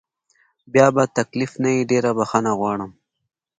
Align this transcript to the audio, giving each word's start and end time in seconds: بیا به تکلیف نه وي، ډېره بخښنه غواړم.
بیا 0.73 0.87
به 0.95 1.03
تکلیف 1.17 1.51
نه 1.63 1.69
وي، 1.75 1.81
ډېره 1.91 2.11
بخښنه 2.17 2.51
غواړم. 2.59 2.91